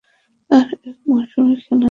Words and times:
আরও 0.49 0.75
এক 0.83 0.97
মৌসুম 1.07 1.45
খেলেন 1.45 1.59
তিনি। 1.59 1.79